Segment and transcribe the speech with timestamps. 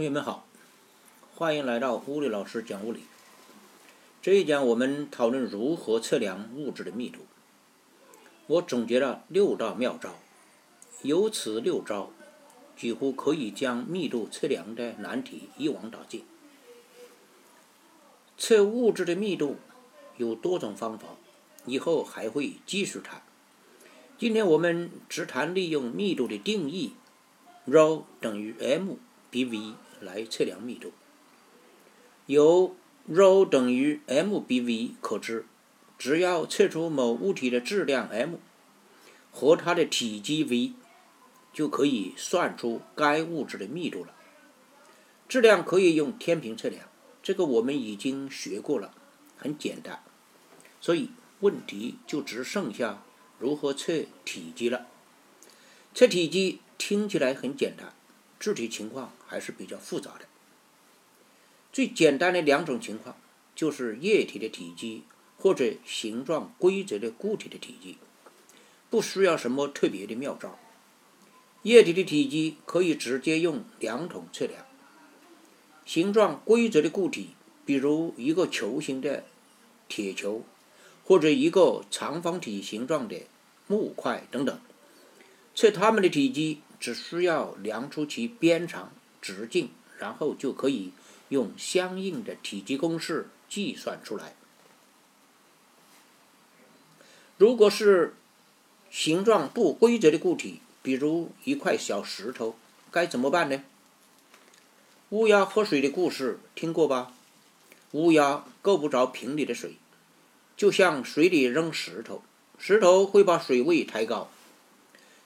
[0.00, 0.46] 同学们好，
[1.34, 3.00] 欢迎来到物理老师讲物理。
[4.22, 7.18] 这一讲我们讨论如何测量物质的密度。
[8.46, 10.14] 我总结了六大妙招，
[11.02, 12.10] 由此六招
[12.74, 16.24] 几乎可以将密度测量的难题一网打尽。
[18.38, 19.56] 测物质的密度
[20.16, 21.08] 有多种方法，
[21.66, 23.22] 以后还会继续谈。
[24.16, 26.94] 今天我们只谈利用密度的定义
[27.66, 28.96] ，ρ 等于 m
[29.30, 30.92] 比 v 来测量密度。
[32.26, 32.74] 由
[33.08, 35.46] ρ 等于 m 比 v 可知，
[35.98, 38.38] 只要测出某物体的质量 m
[39.30, 40.74] 和它的体积 v，
[41.52, 44.14] 就可以算出该物质的密度了。
[45.28, 46.86] 质量可以用天平测量。
[47.22, 48.94] 这个我们已经学过了，
[49.36, 50.02] 很简单，
[50.80, 53.02] 所以问题就只剩下
[53.38, 54.86] 如何测体积了。
[55.94, 57.92] 测体积听起来很简单，
[58.40, 60.24] 具体情况还是比较复杂的。
[61.72, 63.14] 最简单的两种情况
[63.54, 65.04] 就是液体的体积
[65.38, 67.98] 或者形状规则的固体的体积，
[68.90, 70.58] 不需要什么特别的妙招。
[71.62, 74.64] 液体的体积可以直接用量筒测量。
[75.84, 77.30] 形状规则的固体，
[77.66, 79.24] 比如一个球形的
[79.88, 80.44] 铁球，
[81.04, 83.22] 或者一个长方体形状的
[83.66, 84.60] 木块等等，
[85.54, 90.92] 测它们的体积只需要量出其边长、直径，然后就可以
[91.28, 94.34] 用相应的体积公式计算出来。
[97.36, 98.14] 如果是
[98.90, 102.56] 形状不规则的固体，比如一块小石头，
[102.90, 103.62] 该怎么办呢？
[105.10, 107.12] 乌鸦喝水的故事听过吧？
[107.92, 109.76] 乌鸦够不着瓶里的水，
[110.56, 112.22] 就向水里扔石头，
[112.58, 114.30] 石头会把水位抬高。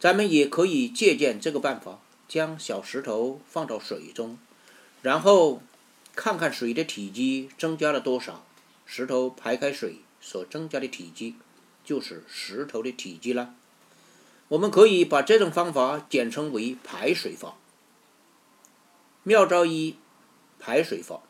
[0.00, 4.38] 咱们也可以借鉴这个办法，将小石头放到水中，
[5.02, 5.60] 然后
[6.16, 8.42] 看看水的体积增加了多少。
[8.86, 11.36] 石头排开水所增加的体积，
[11.84, 13.54] 就是石头的体积了。
[14.48, 17.56] 我们可以把这种方法简称为排水法。
[19.22, 19.96] 妙招一：
[20.58, 21.20] 排水法。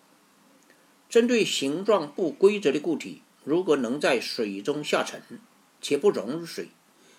[1.08, 5.40] 针对形状不规则的固体，如果能在水中下沉
[5.82, 6.68] 且不溶于水，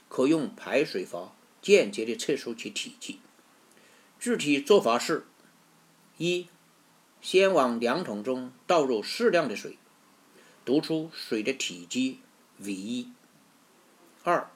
[0.07, 3.19] 可用排水法间接地测出其体积。
[4.19, 5.25] 具体做法是：
[6.17, 6.47] 一、
[7.21, 9.77] 先往量筒中倒入适量的水，
[10.65, 12.19] 读出水的体积
[12.57, 13.07] v；
[14.23, 14.49] 二、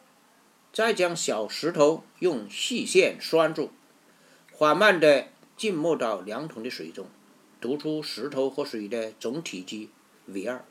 [0.73, 3.71] 再将小石头用细线拴住，
[4.51, 5.29] 缓慢地。
[5.57, 7.07] 浸没到量筒的水中，
[7.61, 9.89] 读出石头和水的总体积
[10.25, 10.65] v 二。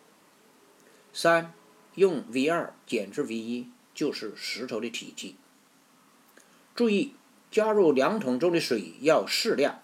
[1.11, 1.55] 三，
[1.94, 5.37] 用 v 二减至 v 一，就是石头的体积。
[6.75, 7.15] 注意，
[7.51, 9.81] 加入量筒中的水要适量。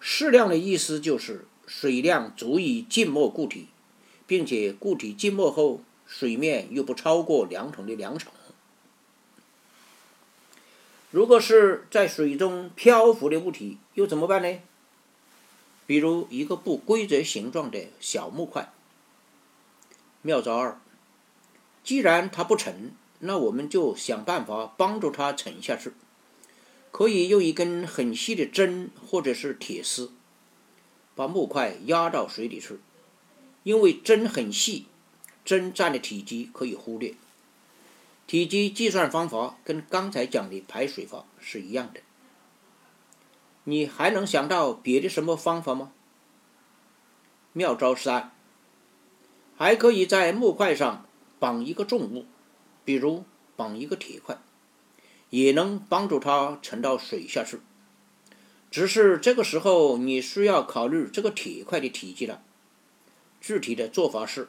[0.00, 3.68] 适量的意思就是水量足以浸没固体，
[4.26, 8.32] 并且固体浸没后水面又不超过量筒的两成。
[11.10, 14.58] 如果是在水中漂浮的物体，又怎么办呢？
[15.86, 18.72] 比如一个不规则形状的小木块。
[20.22, 20.80] 妙招二：
[21.84, 22.92] 既然它不沉，
[23.24, 25.92] 那我们就想办法帮助它沉下去。
[26.90, 30.10] 可以用一根很细的针或者是铁丝，
[31.14, 32.80] 把木块压到水里去。
[33.62, 34.86] 因为针很细，
[35.44, 37.14] 针占的体积可以忽略。
[38.26, 42.00] 体积计算方法跟刚才讲的排水法是一样的。
[43.64, 45.92] 你还能想到别的什么方法吗？
[47.52, 48.32] 妙招三，
[49.56, 51.06] 还可以在木块上
[51.38, 52.26] 绑一个重物，
[52.84, 53.24] 比如
[53.56, 54.38] 绑一个铁块，
[55.30, 57.60] 也能帮助它沉到水下去。
[58.70, 62.42] 只是这个时候你需要考虑这个铁块的体积了。
[63.40, 64.48] 具体的做法是：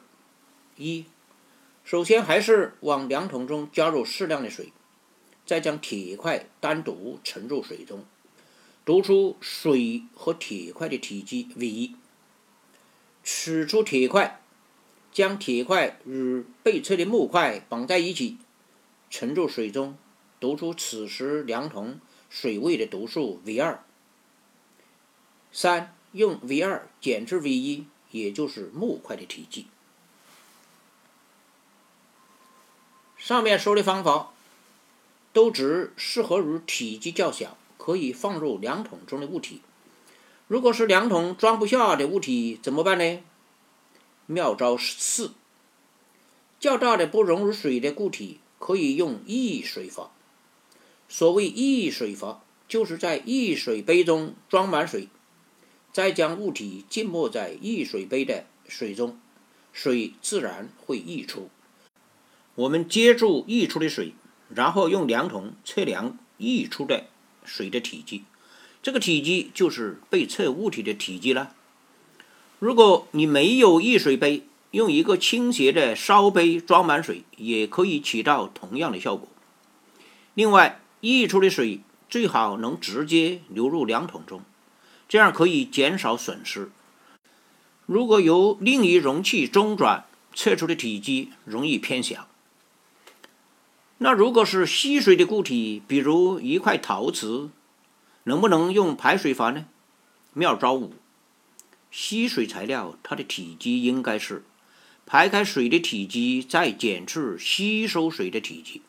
[0.76, 1.04] 一。
[1.84, 4.72] 首先，还是往量筒中加入适量的水，
[5.44, 8.04] 再将铁块单独沉入水中，
[8.86, 11.94] 读出水和铁块的体积 v，
[13.22, 14.40] 取出铁块，
[15.14, 18.36] 将铁块与被测的木块绑在一起，
[19.08, 19.96] 沉入水中，
[20.40, 23.84] 读出此时量筒水位的读数 v 二。
[25.52, 29.68] 三，用 v 二减至 v 一，也就是木块的体积。
[33.16, 34.32] 上面说的方法
[35.32, 39.62] 都只适合于体积较小、可以放入量筒中的物体。
[40.48, 43.20] 如果是量筒装不下的物体，怎么办呢？
[44.26, 45.32] 妙招四：
[46.58, 50.10] 较大的不溶于水的固体，可以用溢水法。
[51.08, 55.08] 所谓溢水法，就是在溢水杯中装满水，
[55.92, 59.20] 再将物体浸没在溢水杯的水中，
[59.72, 61.50] 水自然会溢出。
[62.54, 64.14] 我们接住溢出的水，
[64.48, 67.06] 然后用量筒测量溢出的
[67.44, 68.24] 水的体积，
[68.82, 71.54] 这个体积就是被测物体的体积了。
[72.58, 79.28] 如果你没有溢水杯，用一个倾斜的烧杯装满水，也可以起到同样的效果。
[80.34, 84.42] 另外，溢出的水最好能直接流入量筒中，
[85.08, 86.70] 这样可以减少损失。
[87.86, 92.26] 如果由另一容器中转，测出的体积容易偏小。
[93.98, 97.50] 那如果是吸水的固体，比如一块陶瓷，
[98.24, 99.66] 能不能用排水法呢？
[100.32, 100.94] 妙招五：
[101.96, 104.42] 吸水材料它的体积应该是。
[105.06, 108.82] 排开水的体积再减去吸收水的体积。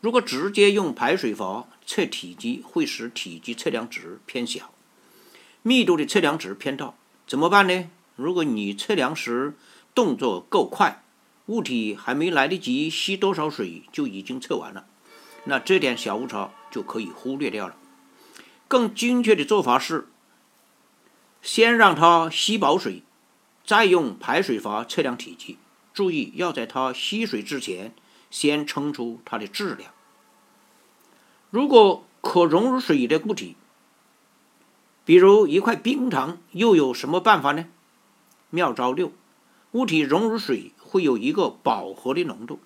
[0.00, 4.72] 如果直接用排水法测体积，会使体积测量值偏小，
[5.62, 6.94] 密度的测量值偏大。
[7.28, 7.88] 怎么办呢？
[8.16, 9.54] 如果你测量时
[9.94, 11.04] 动作够快，
[11.46, 14.86] 物体还没来得及吸多少水就已经测完了，
[15.44, 17.76] 那这点小误差就可以忽略掉了。
[18.66, 20.08] 更精确的做法是，
[21.42, 23.02] 先让它吸饱水。
[23.64, 25.56] 再用排水阀测量体积，
[25.94, 27.94] 注意要在它吸水之前
[28.28, 29.92] 先称出它的质量。
[31.48, 33.54] 如果可溶入水的固体，
[35.04, 37.66] 比如一块冰糖，又有什么办法呢？
[38.50, 39.12] 妙招六：
[39.70, 42.58] 物体溶入水会有一个饱和的浓度，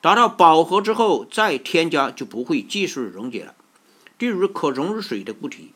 [0.00, 3.56] 达到饱和之后再添加就不会继续溶解了。
[4.18, 5.73] 例如可溶入水的固体，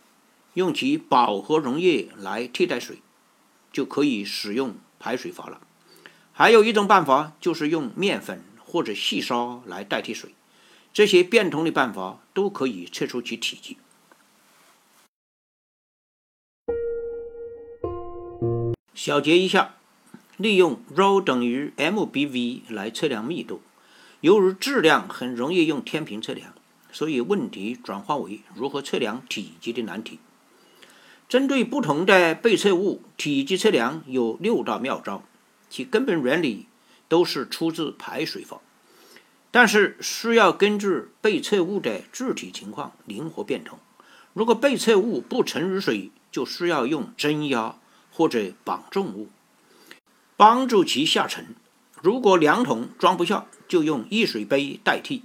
[0.59, 2.99] 用其饱和溶液来替代水。
[3.71, 5.61] 就可以使用排水阀了。
[6.33, 10.35] 还有一种办法，就是用面粉或者细沙来代替水。
[10.93, 13.77] 这些变通的办法都可以测出其体积。
[18.95, 19.77] 小结一下：
[20.39, 23.61] 利用 ρ 等于 mBV 来测量密度。
[24.23, 26.53] 由于质量很容易用天平测量，
[26.91, 30.19] 所以问题转化为如何测量体积的难题。
[31.29, 35.23] 针对不同的被测物体积测量有六大妙招，
[35.69, 36.67] 其根本原理
[37.07, 38.61] 都是出自排水法，
[39.51, 43.79] 但是需要根据被测物的具体情况灵活变通。
[44.33, 47.77] 如果被测物不沉于水，就需要用针压
[48.11, 49.29] 或者绑重物
[50.37, 51.55] 帮助其下沉。
[52.01, 55.25] 如果量筒装不下，就用溢水杯代替。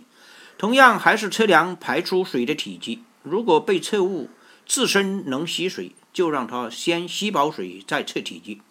[0.57, 3.03] 同样还是测量排出水的体积。
[3.21, 4.29] 如果被测物
[4.65, 8.61] 自身能吸水，就让它先吸饱水再测体积。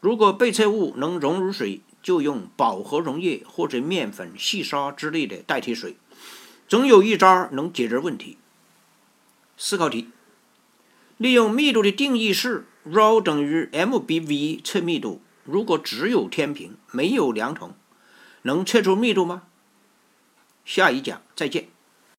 [0.00, 5.96] 如果被测物能溶入水，就用饱和溶液或者面粉、细沙之类的代替水。
[6.68, 8.36] 总有一招能解决问题。
[9.56, 10.08] 思考题：
[11.16, 15.20] 利用密度的定义式 ρ 等于 mBV 测密度。
[15.44, 17.74] 如果只有天平没有量筒，
[18.42, 19.44] 能测出密度吗？
[20.64, 21.68] 下一讲再见。